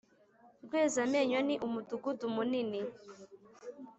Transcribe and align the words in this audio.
rwezamenyo 0.65 1.39
ni 1.47 1.55
umudugudu 1.65 2.25
munini 2.35 2.81